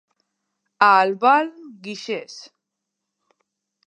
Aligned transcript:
A 0.85 0.87
Albal, 1.01 1.51
guixers. 1.87 2.39